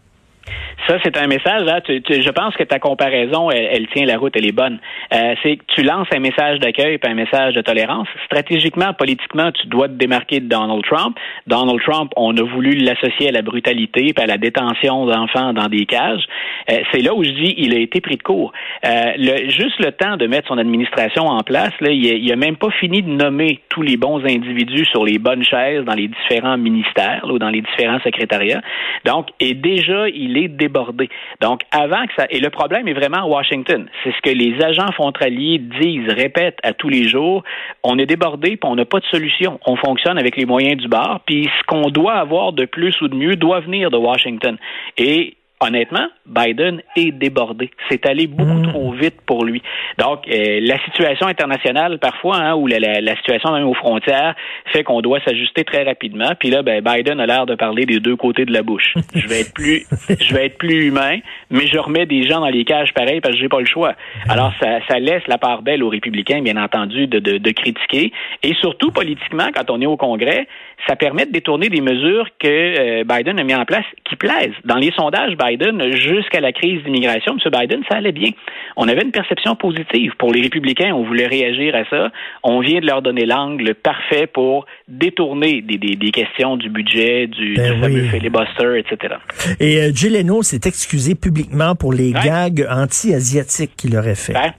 Ça, 0.87 0.97
c'est 1.03 1.17
un 1.17 1.27
message. 1.27 1.63
Là, 1.63 1.81
je 1.87 2.29
pense 2.29 2.55
que 2.55 2.63
ta 2.63 2.77
comparaison, 2.77 3.49
elle, 3.49 3.87
tient 3.87 4.05
la 4.05 4.17
route, 4.17 4.33
elle 4.35 4.45
est 4.45 4.51
bonne. 4.51 4.79
Euh, 5.13 5.33
c'est 5.41 5.57
que 5.57 5.63
tu 5.67 5.81
lances 5.81 6.07
un 6.13 6.19
message 6.19 6.59
d'accueil 6.59 6.99
et 7.01 7.07
un 7.07 7.15
message 7.15 7.55
de 7.55 7.61
tolérance. 7.61 8.07
Stratégiquement, 8.25 8.93
politiquement, 8.93 9.51
tu 9.51 9.65
dois 9.67 9.87
te 9.87 9.93
démarquer 9.93 10.41
de 10.41 10.47
Donald 10.47 10.83
Trump. 10.83 11.17
Donald 11.47 11.81
Trump, 11.81 12.11
on 12.15 12.37
a 12.37 12.43
voulu 12.43 12.71
l'associer 12.75 13.29
à 13.29 13.31
la 13.31 13.41
brutalité 13.41 14.13
et 14.15 14.21
à 14.21 14.27
la 14.27 14.37
détention 14.37 15.07
d'enfants 15.07 15.53
dans 15.53 15.69
des 15.69 15.85
cages. 15.85 16.25
Euh, 16.69 16.77
c'est 16.91 17.01
là 17.01 17.15
où 17.15 17.23
je 17.23 17.31
dis, 17.31 17.55
il 17.57 17.73
a 17.75 17.79
été 17.79 17.99
pris 17.99 18.17
de 18.17 18.23
court. 18.23 18.53
Euh, 18.85 19.13
juste 19.47 19.79
le 19.79 19.91
temps 19.91 20.17
de 20.17 20.27
mettre 20.27 20.47
son 20.49 20.59
administration 20.59 21.23
en 21.25 21.41
place, 21.41 21.73
il, 21.81 22.31
a, 22.31 22.35
même 22.35 22.57
pas 22.57 22.69
fini 22.79 23.01
de 23.01 23.09
nommer 23.09 23.59
tous 23.69 23.81
les 23.81 23.97
bons 23.97 24.23
individus 24.23 24.85
sur 24.85 25.03
les 25.03 25.17
bonnes 25.17 25.43
chaises 25.43 25.83
dans 25.83 25.95
les 25.95 26.09
différents 26.09 26.57
ministères 26.57 27.25
ou 27.25 27.39
dans 27.39 27.49
les 27.49 27.61
différents 27.61 27.99
secrétariats. 28.01 28.61
Donc, 29.05 29.29
et 29.39 29.55
déjà, 29.55 30.07
il 30.09 30.34
débordé 30.47 31.09
donc, 31.41 31.61
avant 31.71 32.05
que 32.07 32.13
ça. 32.17 32.25
Et 32.29 32.39
le 32.39 32.49
problème 32.49 32.87
est 32.87 32.93
vraiment 32.93 33.23
à 33.23 33.25
Washington. 33.25 33.87
C'est 34.03 34.11
ce 34.11 34.21
que 34.21 34.29
les 34.29 34.61
agents 34.63 34.91
frontaliers 34.93 35.59
disent, 35.59 36.09
répètent 36.09 36.59
à 36.63 36.73
tous 36.73 36.89
les 36.89 37.07
jours. 37.07 37.43
On 37.83 37.97
est 37.97 38.05
débordé, 38.05 38.57
puis 38.57 38.69
on 38.69 38.75
n'a 38.75 38.85
pas 38.85 38.99
de 38.99 39.05
solution. 39.05 39.59
On 39.65 39.75
fonctionne 39.75 40.17
avec 40.17 40.37
les 40.37 40.45
moyens 40.45 40.81
du 40.81 40.87
bord, 40.87 41.21
puis 41.25 41.49
ce 41.59 41.63
qu'on 41.67 41.89
doit 41.89 42.13
avoir 42.13 42.53
de 42.53 42.65
plus 42.65 42.99
ou 43.01 43.07
de 43.07 43.15
mieux 43.15 43.35
doit 43.35 43.59
venir 43.61 43.91
de 43.91 43.97
Washington. 43.97 44.57
Et 44.97 45.35
honnêtement, 45.61 46.07
Biden 46.25 46.81
est 46.95 47.11
débordé. 47.11 47.71
C'est 47.89 48.05
allé 48.05 48.27
beaucoup 48.27 48.59
hmm. 48.59 48.69
trop 48.69 48.91
vite 48.91 49.21
pour 49.25 49.45
lui. 49.45 49.61
Donc, 49.97 50.27
euh, 50.27 50.59
la 50.61 50.77
situation 50.83 51.27
internationale, 51.27 51.97
parfois, 51.99 52.37
hein, 52.37 52.55
ou 52.55 52.67
la, 52.67 53.15
situation 53.17 53.53
même 53.53 53.67
aux 53.67 53.73
frontières, 53.73 54.35
fait 54.73 54.83
qu'on 54.83 55.01
doit 55.01 55.19
s'ajuster 55.21 55.63
très 55.63 55.83
rapidement. 55.83 56.31
Puis 56.37 56.49
là, 56.49 56.61
ben, 56.61 56.83
Biden 56.83 57.19
a 57.19 57.25
l'air 57.25 57.45
de 57.45 57.55
parler 57.55 57.85
des 57.85 57.99
deux 57.99 58.15
côtés 58.15 58.45
de 58.45 58.51
la 58.51 58.63
bouche. 58.63 58.93
je 59.15 59.27
vais 59.27 59.41
être 59.41 59.53
plus, 59.53 59.85
je 60.19 60.33
vais 60.33 60.47
être 60.47 60.57
plus 60.57 60.87
humain, 60.87 61.19
mais 61.49 61.67
je 61.67 61.77
remets 61.77 62.05
des 62.05 62.27
gens 62.27 62.41
dans 62.41 62.49
les 62.49 62.65
cages 62.65 62.93
pareil 62.93 63.21
parce 63.21 63.35
que 63.35 63.39
j'ai 63.39 63.49
pas 63.49 63.59
le 63.59 63.65
choix. 63.65 63.93
Alors, 64.27 64.53
ça, 64.59 64.79
ça 64.87 64.99
laisse 64.99 65.25
la 65.27 65.37
part 65.37 65.61
belle 65.61 65.83
aux 65.83 65.89
républicains, 65.89 66.41
bien 66.41 66.57
entendu, 66.57 67.07
de, 67.07 67.19
de, 67.19 67.37
de 67.37 67.51
critiquer. 67.51 68.11
Et 68.43 68.53
surtout, 68.55 68.91
politiquement, 68.91 69.47
quand 69.55 69.69
on 69.69 69.81
est 69.81 69.85
au 69.85 69.97
Congrès, 69.97 70.47
ça 70.87 70.95
permet 70.95 71.25
de 71.25 71.31
détourner 71.31 71.69
des 71.69 71.81
mesures 71.81 72.27
que 72.39 72.47
euh, 72.47 73.03
Biden 73.03 73.39
a 73.39 73.43
mis 73.43 73.55
en 73.55 73.65
place 73.65 73.85
qui 74.03 74.15
plaisent. 74.15 74.53
Dans 74.65 74.75
les 74.75 74.91
sondages, 74.91 75.35
Biden, 75.45 75.91
jusqu'à 75.91 76.39
la 76.39 76.51
crise 76.51 76.83
d'immigration, 76.83 77.33
M. 77.33 77.51
Biden, 77.51 77.81
ça 77.89 77.97
allait 77.97 78.11
bien. 78.11 78.31
On 78.77 78.87
avait 78.87 79.03
une 79.03 79.11
perception 79.11 79.55
positive. 79.55 80.13
Pour 80.17 80.33
les 80.33 80.41
républicains, 80.41 80.93
on 80.93 81.03
voulait 81.03 81.27
réagir 81.27 81.75
à 81.75 81.85
ça. 81.89 82.11
On 82.43 82.59
vient 82.59 82.79
de 82.79 82.85
leur 82.85 83.01
donner 83.01 83.25
l'angle 83.25 83.75
parfait 83.75 84.27
pour 84.27 84.65
détourner 84.87 85.61
des, 85.61 85.77
des, 85.77 86.11
questions 86.11 86.57
du 86.57 86.69
budget, 86.69 87.27
du, 87.27 87.55
ben 87.55 87.79
fameux 87.79 88.03
filibuster, 88.07 88.79
etc. 88.79 89.15
Et 89.59 89.81
euh, 89.81 90.41
s'est 90.41 90.61
excusé 90.65 91.15
publiquement 91.15 91.75
pour 91.75 91.93
les 91.93 92.11
gags 92.11 92.65
anti-asiatiques 92.69 93.75
qu'il 93.75 93.97
aurait 93.97 94.15
fait. 94.15 94.33
Ben, 94.33 94.53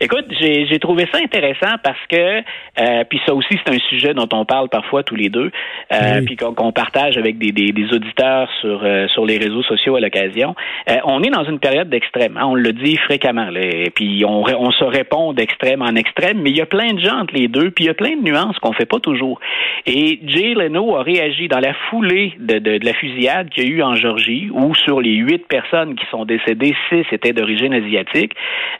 Écoute, 0.00 0.26
j'ai 0.40 0.78
trouvé 0.78 1.06
ça 1.12 1.18
intéressant 1.18 1.74
parce 1.82 1.98
que, 2.08 2.38
euh, 2.38 3.04
puis 3.08 3.20
ça 3.26 3.34
aussi 3.34 3.58
c'est 3.64 3.74
un 3.74 3.78
sujet 3.88 4.14
dont 4.14 4.28
on 4.32 4.44
parle 4.44 4.68
parfois 4.68 5.02
tous 5.02 5.16
les 5.16 5.28
deux, 5.28 5.50
euh, 5.92 6.22
puis 6.24 6.36
qu'on 6.36 6.72
partage 6.72 7.16
avec 7.18 7.38
des, 7.38 7.50
des, 7.50 7.72
des 7.72 7.92
auditeurs 7.92 8.48
sur 8.60 8.84
euh, 8.84 9.08
sur 9.08 9.26
les 9.26 9.38
réseaux 9.38 9.62
sociaux 9.62 9.96
à 9.96 10.00
l'occasion. 10.00 10.54
Euh, 10.88 10.96
on 11.04 11.22
est 11.22 11.30
dans 11.30 11.44
une 11.44 11.58
période 11.58 11.88
d'extrême, 11.88 12.36
hein, 12.36 12.46
on 12.46 12.54
le 12.54 12.72
dit 12.72 12.96
fréquemment, 12.96 13.50
là, 13.50 13.60
et 13.60 13.90
puis 13.90 14.24
on, 14.24 14.44
on 14.44 14.70
se 14.70 14.84
répond 14.84 15.32
d'extrême 15.32 15.82
en 15.82 15.94
extrême, 15.96 16.40
mais 16.42 16.50
il 16.50 16.56
y 16.56 16.62
a 16.62 16.66
plein 16.66 16.92
de 16.94 17.00
gens 17.00 17.18
entre 17.18 17.34
les 17.34 17.48
deux, 17.48 17.70
puis 17.70 17.84
il 17.84 17.88
y 17.88 17.90
a 17.90 17.94
plein 17.94 18.16
de 18.16 18.22
nuances 18.22 18.58
qu'on 18.60 18.72
fait 18.72 18.86
pas 18.86 19.00
toujours. 19.00 19.40
Et 19.86 20.20
Jay 20.26 20.54
Leno 20.54 20.96
a 20.96 21.02
réagi 21.02 21.48
dans 21.48 21.60
la 21.60 21.74
foulée 21.90 22.34
de, 22.38 22.58
de, 22.58 22.78
de 22.78 22.84
la 22.84 22.92
fusillade 22.92 23.48
qu'il 23.50 23.64
y 23.64 23.66
a 23.66 23.70
eu 23.70 23.82
en 23.82 23.96
Georgie, 23.96 24.48
où 24.52 24.74
sur 24.74 25.00
les 25.00 25.14
huit 25.14 25.46
personnes 25.48 25.96
qui 25.96 26.06
sont 26.10 26.24
décédées, 26.24 26.74
six 26.88 27.04
étaient 27.12 27.32
d'origine 27.32 27.74
asiatique. 27.74 28.32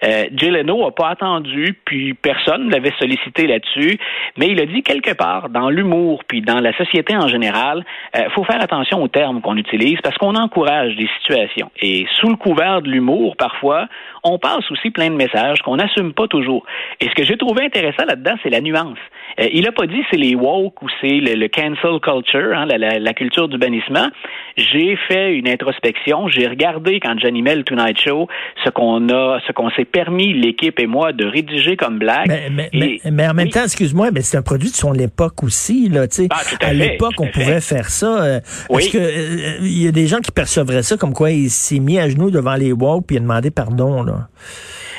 Euh, 0.04 0.24
Jay 0.36 0.50
Leno 0.50 0.86
a 0.86 0.92
pas 0.92 1.07
attendu, 1.10 1.76
puis 1.84 2.14
personne 2.14 2.66
ne 2.66 2.72
l'avait 2.72 2.92
sollicité 2.98 3.46
là-dessus, 3.46 3.98
mais 4.36 4.48
il 4.48 4.60
a 4.60 4.66
dit 4.66 4.82
quelque 4.82 5.12
part, 5.12 5.48
dans 5.48 5.70
l'humour, 5.70 6.24
puis 6.26 6.40
dans 6.40 6.60
la 6.60 6.76
société 6.76 7.16
en 7.16 7.28
général, 7.28 7.84
il 8.14 8.20
euh, 8.20 8.30
faut 8.30 8.44
faire 8.44 8.60
attention 8.60 9.02
aux 9.02 9.08
termes 9.08 9.40
qu'on 9.40 9.56
utilise 9.56 9.98
parce 10.02 10.16
qu'on 10.18 10.34
encourage 10.34 10.96
des 10.96 11.08
situations. 11.18 11.70
Et 11.80 12.06
sous 12.20 12.28
le 12.28 12.36
couvert 12.36 12.82
de 12.82 12.88
l'humour, 12.88 13.36
parfois, 13.36 13.86
on 14.24 14.38
passe 14.38 14.70
aussi 14.70 14.90
plein 14.90 15.10
de 15.10 15.16
messages 15.16 15.60
qu'on 15.62 15.76
n'assume 15.76 16.12
pas 16.12 16.26
toujours. 16.26 16.64
Et 17.00 17.08
ce 17.08 17.14
que 17.14 17.24
j'ai 17.24 17.36
trouvé 17.36 17.64
intéressant 17.64 18.04
là-dedans, 18.06 18.34
c'est 18.42 18.50
la 18.50 18.60
nuance. 18.60 18.98
Euh, 19.40 19.48
il 19.52 19.62
n'a 19.62 19.72
pas 19.72 19.86
dit 19.86 20.02
c'est 20.10 20.16
les 20.16 20.34
woke 20.34 20.82
ou 20.82 20.88
c'est 21.00 21.20
le, 21.20 21.48
cancel 21.48 22.00
culture, 22.00 22.56
hein, 22.56 22.66
la, 22.66 23.12
culture 23.14 23.48
du 23.48 23.58
bannissement. 23.58 24.08
J'ai 24.56 24.96
fait 25.08 25.34
une 25.34 25.48
introspection, 25.48 26.28
j'ai 26.28 26.46
regardé 26.46 27.00
quand 27.00 27.18
j'animais 27.18 27.56
le 27.56 27.64
Tonight 27.64 27.98
Show 28.00 28.28
ce 28.64 28.70
qu'on 28.70 29.08
a, 29.08 29.38
ce 29.46 29.52
qu'on 29.52 29.70
s'est 29.70 29.84
permis 29.84 30.32
l'équipe 30.32 30.78
et 30.80 30.86
moi 30.86 30.97
de 31.12 31.24
rédiger 31.24 31.76
comme 31.76 31.98
blague. 31.98 32.28
Mais, 32.28 33.00
mais, 33.10 33.28
en 33.28 33.34
même 33.34 33.48
temps, 33.48 33.64
excuse-moi, 33.64 34.10
mais 34.12 34.22
c'est 34.22 34.36
un 34.36 34.42
produit 34.42 34.70
de 34.70 34.76
son 34.76 34.94
époque 34.94 35.42
aussi 35.42 35.88
là. 35.88 36.06
Ah, 36.30 36.40
à, 36.60 36.72
l'époque, 36.72 37.14
on 37.18 37.28
pouvait 37.28 37.60
faire 37.60 37.90
ça. 37.90 38.22
Euh, 38.22 38.40
est-ce 38.70 38.90
que 38.90 38.98
euh, 38.98 39.58
il 39.62 39.82
y 39.82 39.88
a 39.88 39.92
des 39.92 40.06
gens 40.06 40.18
qui 40.18 40.30
percevraient 40.30 40.82
ça 40.82 40.96
comme 40.96 41.12
quoi 41.12 41.30
il 41.30 41.50
s'est 41.50 41.78
mis 41.78 41.98
à 41.98 42.08
genoux 42.08 42.30
devant 42.30 42.54
les 42.54 42.72
woke 42.72 43.06
puis 43.06 43.16
il 43.16 43.18
a 43.18 43.22
demandé 43.22 43.50
pardon 43.50 44.02
là? 44.02 44.28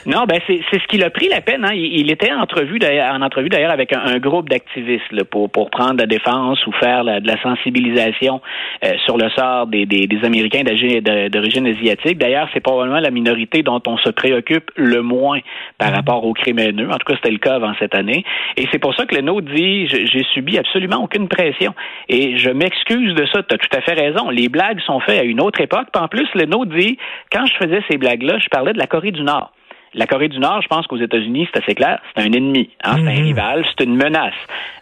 Non, 0.06 0.26
ben 0.26 0.40
c'est 0.48 0.62
ce 0.72 0.88
qu'il 0.88 1.04
a 1.04 1.10
pris 1.10 1.28
la 1.28 1.42
peine. 1.42 1.66
Hein. 1.66 1.74
Il, 1.74 2.10
était 2.12 2.32
en 2.32 2.42
entrevue 2.42 2.80
en 2.84 3.22
entrevue 3.22 3.50
d'ailleurs 3.50 3.72
avec 3.72 3.94
un, 3.94 4.18
groupe 4.20 4.50
d'activistes 4.50 5.24
pour 5.26 5.50
pour 5.50 5.70
prendre 5.70 6.00
la 6.00 6.06
défense 6.06 6.66
ou 6.68 6.72
faire 6.74 7.04
de 7.04 7.28
la 7.28 7.42
sensibilisation 7.42 8.42
euh, 8.84 8.94
sur 9.06 9.18
le 9.18 9.30
sort 9.30 9.68
des, 9.68 9.86
des, 9.86 10.08
des 10.08 10.26
Américains 10.26 10.64
d'origine 10.64 11.68
asiatique. 11.68 12.18
D'ailleurs, 12.18 12.50
c'est 12.54 12.60
probablement 12.60 13.00
la 13.00 13.12
minorité 13.12 13.62
dont 13.62 13.82
on 13.88 13.98
se 13.98 14.10
préoccupe 14.10 14.72
le 14.76 15.02
moins 15.02 15.40
par 15.78 15.94
rapport 15.94 16.26
aux 16.26 16.34
crimes. 16.34 16.60
En 16.60 16.98
tout 16.98 17.06
cas, 17.06 17.16
c'était 17.16 17.32
le 17.32 17.38
cas 17.38 17.56
avant 17.56 17.74
cette 17.80 17.96
année. 17.96 18.24
Et 18.58 18.68
c'est 18.72 18.80
pour 18.80 18.96
ça 18.96 19.06
que 19.06 19.16
le 19.16 19.22
nôtre 19.22 19.48
dit 19.54 19.88
j'ai 19.88 20.24
subi 20.34 20.58
absolument 20.58 21.04
aucune 21.04 21.28
pression. 21.28 21.74
Et 22.08 22.38
je 22.38 22.50
m'excuse 22.50 23.14
de 23.14 23.26
ça. 23.28 23.44
Tu 23.44 23.56
as 23.56 23.58
tout 23.58 23.78
à 23.78 23.82
fait 23.82 23.94
raison. 23.94 24.30
Les 24.30 24.50
blagues 24.50 24.80
sont 24.82 25.00
faites 25.02 25.20
à 25.20 25.24
une 25.24 25.42
autre 25.42 25.62
époque. 25.62 25.88
Puis 25.94 26.02
en 26.02 26.08
plus, 26.08 26.28
le 26.36 26.46
nôtre 26.46 26.72
dit 26.76 26.98
quand 27.32 27.46
je 27.46 27.54
faisais 27.56 27.82
ces 27.90 27.98
blagues-là, 27.98 28.38
je 28.40 28.48
parlais 28.50 28.74
de 28.74 28.80
la 28.80 28.88
Corée 28.88 29.12
du 29.12 29.22
Nord. 29.22 29.52
La 29.94 30.06
Corée 30.08 30.30
du 30.30 30.40
Nord, 30.40 30.62
je 30.62 30.68
pense 30.68 30.88
qu'aux 30.88 30.98
États-Unis, 30.98 31.48
c'est 31.52 31.64
assez 31.64 31.76
clair, 31.76 32.00
c'est 32.16 32.22
un 32.22 32.32
ennemi, 32.32 32.70
hein, 32.84 32.96
c'est 32.96 33.08
un 33.08 33.16
mhm. 33.16 33.24
rival, 33.24 33.66
c'est 33.68 33.84
une 33.84 33.96
menace. 33.96 34.34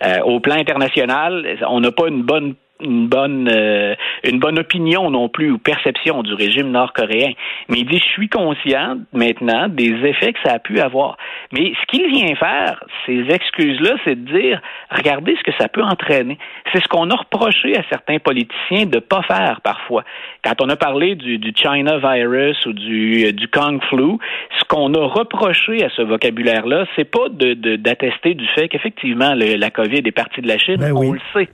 Euh, 0.04 0.20
au 0.22 0.40
plan 0.40 0.56
international, 0.56 1.58
on 1.70 1.80
n'a 1.80 1.92
pas 1.92 2.08
une 2.08 2.24
bonne 2.24 2.56
une 2.80 3.08
bonne 3.08 3.50
euh, 3.52 3.96
une 4.24 4.40
bonne 4.40 4.60
opinion 4.60 5.10
non 5.10 5.30
plus 5.30 5.52
ou 5.52 5.58
perception 5.58 6.24
du 6.24 6.34
régime 6.34 6.72
nord-coréen. 6.72 7.32
Mais 7.70 7.80
il 7.80 7.86
dit 7.86 8.00
je 8.00 8.12
suis 8.12 8.30
conscient 8.30 8.98
maintenant 9.14 9.68
des 9.70 9.92
effets 10.06 10.34
que 10.34 10.40
ça 10.44 10.54
a 10.54 10.60
pu 10.60 10.80
avoir. 10.80 11.18
Mais 11.52 11.74
ce 11.80 11.86
qu'il 11.88 12.08
vient 12.08 12.36
faire, 12.36 12.84
ces 13.06 13.26
excuses-là, 13.30 13.96
c'est 14.06 14.16
de 14.24 14.40
dire 14.40 14.62
regardez 14.92 15.36
ce 15.38 15.44
que 15.44 15.58
ça 15.58 15.68
peut 15.68 15.84
entraîner. 15.84 16.38
C'est 16.74 16.84
ce 16.84 16.88
qu'on 16.88 17.10
a 17.10 17.16
reproché 17.16 17.78
à 17.78 17.84
certains 17.90 18.20
politiciens 18.20 18.86
de 18.86 19.00
pas 19.00 19.22
faire 19.24 19.62
parfois. 19.64 20.04
Quand 20.44 20.62
on 20.62 20.70
a 20.70 20.76
parlé 20.76 21.16
du, 21.16 21.38
du 21.38 21.54
China 21.56 21.98
virus 21.98 22.66
ou 22.66 22.74
du, 22.74 23.26
euh, 23.26 23.32
du 23.32 23.48
Kong 23.48 23.82
flu, 23.90 24.18
ce 24.60 24.66
qu'on 24.68 24.94
a 24.94 25.06
reproché 25.06 25.84
à 25.84 25.90
ce 25.90 26.02
vocabulaire-là, 26.02 26.86
c'est 26.96 27.10
pas 27.10 27.30
de 27.30 27.54
d'attester 27.78 28.34
du 28.34 28.46
fait 28.56 28.68
qu'effectivement 28.68 29.34
la 29.36 29.70
COVID 29.70 30.02
est 30.06 30.12
partie 30.12 30.42
de 30.42 30.48
la 30.48 30.58
Chine. 30.58 30.78
Ben 30.78 30.94
on 30.94 31.12
le 31.14 31.20
sait. 31.34 31.50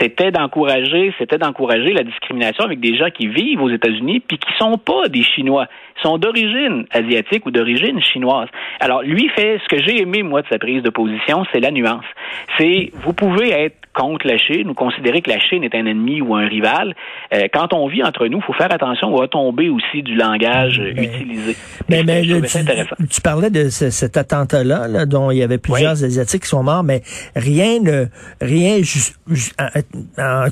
C'était 0.00 0.30
dans 0.30 0.48
c'était 1.18 1.38
d'encourager 1.38 1.92
la 1.98 2.04
discrimination 2.04 2.64
avec 2.64 2.80
des 2.80 2.96
gens 2.96 3.10
qui 3.10 3.26
vivent 3.26 3.62
aux 3.62 3.70
États-Unis 3.70 4.20
puis 4.20 4.38
qui 4.38 4.52
sont 4.58 4.78
pas 4.78 5.08
des 5.08 5.22
Chinois, 5.22 5.66
sont 6.02 6.18
d'origine 6.18 6.86
asiatique 6.90 7.44
ou 7.46 7.50
d'origine 7.50 8.00
chinoise. 8.00 8.48
Alors 8.80 9.02
lui 9.02 9.28
fait 9.28 9.58
ce 9.62 9.68
que 9.68 9.82
j'ai 9.82 10.00
aimé 10.00 10.22
moi 10.22 10.42
de 10.42 10.46
sa 10.48 10.58
prise 10.58 10.82
de 10.82 10.90
position, 10.90 11.44
c'est 11.52 11.60
la 11.60 11.70
nuance. 11.70 12.04
C'est 12.58 12.90
vous 13.02 13.12
pouvez 13.12 13.50
être 13.50 13.87
contre 13.98 14.26
la 14.26 14.38
Chine 14.38 14.70
ou 14.70 14.74
considérer 14.74 15.20
que 15.20 15.30
la 15.30 15.40
Chine 15.40 15.64
est 15.64 15.74
un 15.74 15.84
ennemi 15.84 16.20
ou 16.20 16.36
un 16.36 16.46
rival. 16.46 16.94
Euh, 17.34 17.48
quand 17.52 17.72
on 17.72 17.88
vit 17.88 18.02
entre 18.02 18.26
nous, 18.28 18.38
il 18.38 18.44
faut 18.44 18.52
faire 18.52 18.72
attention 18.72 19.20
à 19.20 19.26
tomber 19.28 19.68
aussi 19.68 20.02
du 20.02 20.14
langage 20.14 20.78
euh, 20.78 20.90
utilisé. 20.90 21.56
Mais, 21.88 22.04
mais 22.04 22.22
tu, 22.22 23.20
parlais 23.20 23.50
de 23.50 23.68
cet 23.68 24.16
attentat-là, 24.16 25.06
dont 25.06 25.30
il 25.30 25.38
y 25.38 25.42
avait 25.42 25.58
plusieurs 25.58 26.04
Asiatiques 26.04 26.42
qui 26.42 26.48
sont 26.48 26.62
morts, 26.62 26.84
mais 26.84 27.02
rien 27.34 27.80
ne, 27.80 28.06
rien, 28.40 28.80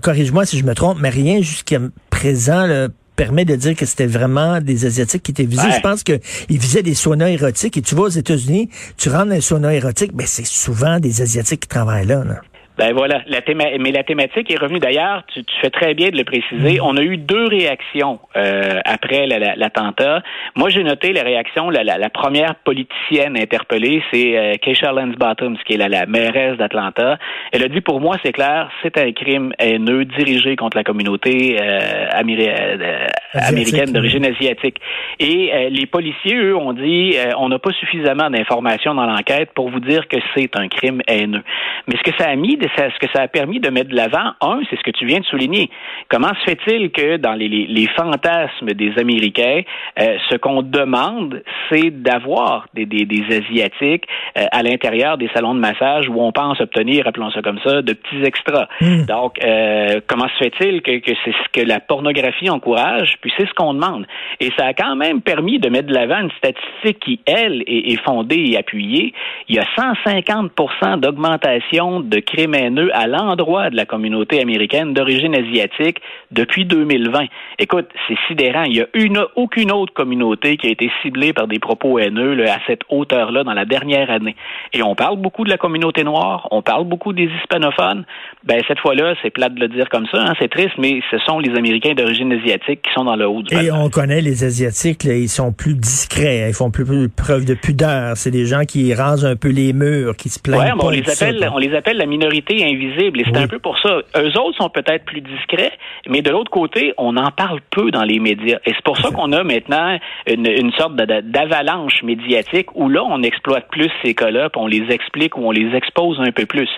corrige-moi 0.02 0.44
si 0.44 0.58
je 0.58 0.64
me 0.64 0.74
trompe, 0.74 0.98
mais 1.00 1.10
rien 1.10 1.40
jusqu'à 1.40 1.78
présent 2.10 2.88
permet 3.14 3.44
de 3.44 3.54
dire 3.56 3.74
que 3.74 3.86
c'était 3.86 4.06
vraiment 4.06 4.60
des 4.60 4.86
Asiatiques 4.86 5.22
qui 5.22 5.30
étaient 5.30 5.44
visés. 5.44 5.70
Je 5.74 5.80
pense 5.80 6.02
qu'ils 6.02 6.20
visaient 6.48 6.82
des 6.82 6.94
saunas 6.94 7.28
érotiques. 7.28 7.76
Et 7.76 7.82
tu 7.82 7.94
vas 7.94 8.02
aux 8.02 8.08
États-Unis, 8.08 8.68
tu 8.96 9.08
rentres 9.08 9.26
dans 9.26 9.36
un 9.36 9.40
sauna 9.40 9.74
érotique, 9.74 10.12
mais 10.14 10.26
c'est 10.26 10.46
souvent 10.46 11.00
des 11.00 11.22
Asiatiques 11.22 11.60
qui 11.60 11.68
travaillent 11.68 12.06
là. 12.06 12.24
là. 12.24 12.40
Ben 12.78 12.92
voilà, 12.92 13.22
la 13.26 13.40
mais 13.78 13.90
la 13.90 14.02
thématique 14.02 14.50
est 14.50 14.58
revenue 14.58 14.80
d'ailleurs, 14.80 15.22
tu, 15.32 15.42
tu, 15.44 15.54
fais 15.62 15.70
très 15.70 15.94
bien 15.94 16.10
de 16.10 16.16
le 16.18 16.24
préciser. 16.24 16.78
Mm. 16.78 16.84
On 16.84 16.96
a 16.98 17.02
eu 17.02 17.16
deux 17.16 17.46
réactions 17.46 18.18
euh, 18.36 18.80
après 18.84 19.26
l'attentat. 19.26 20.22
Moi, 20.56 20.68
j'ai 20.68 20.84
noté 20.84 21.14
les 21.14 21.22
réactions. 21.22 21.70
La, 21.70 21.84
la, 21.84 22.10
première 22.10 22.54
politicienne 22.56 23.38
interpellée, 23.38 24.02
c'est 24.12 24.36
euh, 24.36 24.54
Keisha 24.60 24.92
Lance 24.92 25.16
Bottoms, 25.16 25.56
qui 25.64 25.74
est 25.74 25.76
la, 25.78 25.88
la 25.88 26.04
mairesse 26.04 26.58
d'Atlanta. 26.58 27.18
Elle 27.52 27.64
a 27.64 27.68
dit, 27.68 27.80
pour 27.80 28.00
moi, 28.00 28.16
c'est 28.22 28.32
clair, 28.32 28.70
c'est 28.82 28.98
un 28.98 29.12
crime 29.12 29.52
haineux 29.58 30.04
dirigé 30.04 30.56
contre 30.56 30.76
la 30.76 30.84
communauté 30.84 31.56
euh, 31.58 31.80
euh 32.14 33.06
américaine 33.32 33.92
d'origine 33.92 34.24
asiatique. 34.26 34.78
Et 35.18 35.68
les 35.70 35.86
policiers, 35.86 36.36
eux, 36.36 36.56
ont 36.56 36.72
dit, 36.72 37.16
on 37.38 37.48
n'a 37.48 37.58
pas 37.58 37.72
suffisamment 37.72 38.30
d'informations 38.30 38.94
dans 38.94 39.06
l'enquête 39.06 39.50
pour 39.54 39.70
vous 39.70 39.80
dire 39.80 40.08
que 40.08 40.16
c'est 40.34 40.56
un 40.56 40.68
crime 40.68 41.00
haineux. 41.06 41.42
Mais 41.86 41.96
ce 41.96 42.02
que 42.02 42.16
ça 42.18 42.28
a 42.28 42.36
mis 42.36 42.56
ce 42.76 42.98
que 42.98 43.10
ça 43.12 43.22
a 43.22 43.28
permis 43.28 43.60
de 43.60 43.70
mettre 43.70 43.90
de 43.90 43.96
l'avant, 43.96 44.32
un, 44.40 44.60
c'est 44.68 44.76
ce 44.76 44.82
que 44.82 44.90
tu 44.90 45.06
viens 45.06 45.20
de 45.20 45.24
souligner. 45.24 45.70
Comment 46.08 46.32
se 46.40 46.50
fait-il 46.50 46.90
que 46.90 47.16
dans 47.16 47.34
les, 47.34 47.48
les, 47.48 47.86
fantasmes 47.96 48.72
des 48.72 48.92
Américains, 48.98 49.62
euh, 50.00 50.16
ce 50.30 50.36
qu'on 50.36 50.62
demande, 50.62 51.42
c'est 51.70 51.90
d'avoir 51.90 52.66
des, 52.74 52.86
des, 52.86 53.04
des, 53.04 53.24
Asiatiques 53.26 54.06
euh, 54.38 54.46
à 54.52 54.62
l'intérieur 54.62 55.18
des 55.18 55.28
salons 55.34 55.54
de 55.54 55.60
massage 55.60 56.08
où 56.08 56.20
on 56.20 56.32
pense 56.32 56.60
obtenir, 56.60 57.06
appelons 57.06 57.30
ça 57.30 57.42
comme 57.42 57.58
ça, 57.64 57.82
de 57.82 57.92
petits 57.92 58.22
extras. 58.24 58.68
Hmm. 58.80 59.04
Donc, 59.06 59.42
euh, 59.44 60.00
comment 60.06 60.28
se 60.28 60.44
fait-il 60.44 60.82
que, 60.82 60.98
que 60.98 61.12
c'est 61.24 61.32
ce 61.32 61.60
que 61.60 61.66
la 61.66 61.80
pornographie 61.80 62.50
encourage, 62.50 63.16
puis 63.20 63.32
c'est 63.36 63.46
ce 63.46 63.54
qu'on 63.54 63.74
demande. 63.74 64.06
Et 64.40 64.50
ça 64.58 64.66
a 64.66 64.74
quand 64.74 64.96
même 64.96 65.20
permis 65.20 65.58
de 65.58 65.68
mettre 65.68 65.88
de 65.88 65.94
l'avant 65.94 66.20
une 66.20 66.30
statistique 66.38 67.00
qui, 67.00 67.20
elle, 67.26 67.62
est, 67.66 67.92
est 67.92 68.02
fondée 68.04 68.42
et 68.50 68.58
appuyée. 68.58 69.12
Il 69.48 69.56
y 69.56 69.58
a 69.58 69.64
150% 69.76 71.00
d'augmentation 71.00 72.00
de 72.00 72.18
crimes 72.18 72.55
à 72.92 73.06
l'endroit 73.06 73.70
de 73.70 73.76
la 73.76 73.86
communauté 73.86 74.40
américaine 74.40 74.94
d'origine 74.94 75.34
asiatique 75.34 75.98
depuis 76.30 76.64
2020. 76.64 77.26
Écoute, 77.58 77.88
c'est 78.08 78.16
sidérant. 78.28 78.64
Il 78.64 78.72
n'y 78.72 78.80
a 78.80 78.86
une, 78.94 79.24
aucune 79.36 79.72
autre 79.72 79.92
communauté 79.92 80.56
qui 80.56 80.68
a 80.68 80.70
été 80.70 80.90
ciblée 81.02 81.32
par 81.32 81.46
des 81.46 81.58
propos 81.58 81.98
haineux 81.98 82.48
à 82.48 82.58
cette 82.66 82.82
hauteur-là 82.88 83.44
dans 83.44 83.54
la 83.54 83.64
dernière 83.64 84.10
année. 84.10 84.36
Et 84.72 84.82
on 84.82 84.94
parle 84.94 85.16
beaucoup 85.18 85.44
de 85.44 85.50
la 85.50 85.58
communauté 85.58 86.04
noire, 86.04 86.48
on 86.50 86.62
parle 86.62 86.84
beaucoup 86.84 87.12
des 87.12 87.28
hispanophones. 87.40 88.04
Ben 88.44 88.60
cette 88.68 88.78
fois-là, 88.80 89.14
c'est 89.22 89.30
plate 89.30 89.54
de 89.54 89.60
le 89.60 89.68
dire 89.68 89.88
comme 89.88 90.06
ça, 90.12 90.18
hein, 90.18 90.32
c'est 90.40 90.50
triste, 90.50 90.74
mais 90.78 91.00
ce 91.10 91.18
sont 91.18 91.38
les 91.38 91.56
Américains 91.56 91.94
d'origine 91.94 92.32
asiatique 92.32 92.82
qui 92.82 92.92
sont 92.94 93.04
dans 93.04 93.16
le 93.16 93.26
haut 93.26 93.42
du 93.42 93.54
Et 93.54 93.70
on 93.70 93.88
connaît 93.88 94.20
les 94.20 94.44
Asiatiques, 94.44 95.04
ils 95.04 95.28
sont 95.28 95.52
plus 95.52 95.74
discrets, 95.74 96.48
ils 96.48 96.54
font 96.54 96.70
plus, 96.70 96.84
preuve 97.08 97.44
de 97.44 97.54
pudeur. 97.54 98.16
C'est 98.16 98.30
des 98.30 98.46
gens 98.46 98.64
qui 98.64 98.94
rasent 98.94 99.24
un 99.24 99.36
peu 99.36 99.48
les 99.48 99.72
murs, 99.72 100.16
qui 100.16 100.28
se 100.28 100.38
plaignent 100.38 100.60
ouais, 100.60 100.70
on 100.78 100.90
les 100.90 101.08
appelle, 101.08 101.50
on 101.52 101.58
les 101.58 101.74
appelle 101.74 101.96
la 101.96 102.06
minorité 102.06 102.45
invisible. 102.54 103.20
Et 103.20 103.24
c'est 103.24 103.36
un 103.36 103.48
peu 103.48 103.58
pour 103.58 103.78
ça. 103.78 104.00
Eux 104.16 104.38
autres 104.38 104.56
sont 104.56 104.68
peut-être 104.68 105.04
plus 105.04 105.20
discrets, 105.20 105.72
mais 106.08 106.22
de 106.22 106.30
l'autre 106.30 106.50
côté, 106.50 106.92
on 106.98 107.16
en 107.16 107.30
parle 107.30 107.60
peu 107.70 107.90
dans 107.90 108.04
les 108.04 108.18
médias. 108.18 108.58
Et 108.64 108.72
c'est 108.72 108.84
pour 108.84 108.96
ça 108.98 109.10
qu'on 109.10 109.32
a 109.32 109.42
maintenant 109.42 109.98
une, 110.26 110.72
sorte 110.72 110.94
d'avalanche 110.96 112.02
médiatique 112.02 112.74
où 112.74 112.88
là, 112.88 113.02
on 113.04 113.22
exploite 113.22 113.68
plus 113.70 113.90
ces 114.04 114.14
cas-là, 114.14 114.50
puis 114.50 114.60
on 114.60 114.66
les 114.66 114.90
explique 114.90 115.36
ou 115.36 115.46
on 115.46 115.50
les 115.50 115.74
expose 115.74 116.20
un 116.20 116.32
peu 116.32 116.46
plus. 116.46 116.68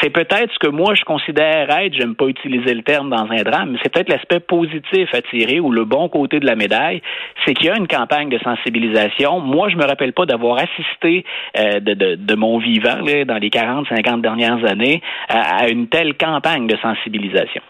C'est 0.00 0.10
peut-être 0.10 0.52
ce 0.52 0.58
que 0.58 0.68
moi, 0.68 0.94
je 0.94 1.04
considère 1.04 1.70
être, 1.70 1.94
j'aime 1.94 2.14
pas 2.14 2.26
utiliser 2.26 2.74
le 2.74 2.82
terme 2.82 3.10
dans 3.10 3.30
un 3.30 3.42
drame, 3.42 3.70
mais 3.72 3.78
c'est 3.82 3.92
peut-être 3.92 4.08
l'aspect 4.08 4.40
positif 4.40 5.08
à 5.14 5.22
tirer 5.22 5.60
ou 5.60 5.70
le 5.70 5.84
bon 5.84 6.08
côté 6.08 6.40
de 6.40 6.46
la 6.46 6.56
médaille, 6.56 7.02
c'est 7.44 7.54
qu'il 7.54 7.66
y 7.66 7.70
a 7.70 7.76
une 7.76 7.88
campagne 7.88 8.28
de 8.28 8.38
sensibilisation. 8.38 9.40
Moi, 9.40 9.68
je 9.68 9.76
me 9.76 9.84
rappelle 9.84 10.12
pas 10.12 10.26
d'avoir 10.26 10.58
assisté 10.58 11.24
euh, 11.58 11.80
de, 11.80 11.94
de, 11.94 12.14
de, 12.16 12.34
mon 12.34 12.58
vivant 12.58 13.00
là, 13.04 13.24
dans 13.24 13.38
les 13.38 13.50
40, 13.50 13.86
50 13.88 14.22
dernières 14.22 14.64
années 14.64 15.02
à, 15.28 15.68
une 15.68 15.88
telle 15.88 16.16
campagne 16.16 16.66
de 16.66 16.76
sensibilisation. 16.76 17.62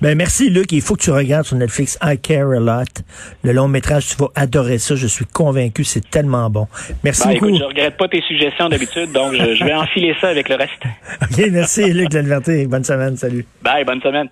Ben 0.00 0.16
merci 0.16 0.48
Luc, 0.48 0.72
il 0.72 0.80
faut 0.80 0.94
que 0.94 1.02
tu 1.02 1.10
regardes 1.10 1.44
sur 1.44 1.56
Netflix 1.56 1.98
I 2.02 2.18
Care 2.18 2.52
a 2.52 2.58
Lot, 2.58 3.02
le 3.44 3.52
long 3.52 3.68
métrage, 3.68 4.06
tu 4.06 4.16
vas 4.16 4.28
adorer 4.34 4.78
ça, 4.78 4.96
je 4.96 5.06
suis 5.06 5.26
convaincu, 5.26 5.84
c'est 5.84 6.08
tellement 6.08 6.48
bon. 6.48 6.66
Merci 7.04 7.28
ben, 7.28 7.34
beaucoup. 7.34 7.48
Écoute, 7.48 7.60
je 7.60 7.64
regrette 7.64 7.96
pas 7.98 8.08
tes 8.08 8.22
suggestions 8.22 8.70
d'habitude, 8.70 9.12
donc 9.12 9.34
je, 9.34 9.64
vais 9.64 9.74
enfiler 9.74 10.14
ça 10.20 10.28
avec 10.28 10.48
le 10.48 10.54
reste. 10.54 10.82
OK, 11.22 11.50
merci 11.52 11.92
Luc 11.92 12.12
Lanverté, 12.14 12.66
bonne 12.66 12.84
semaine, 12.84 13.16
salut. 13.16 13.44
Bye, 13.62 13.84
bonne 13.84 14.00
semaine. 14.00 14.28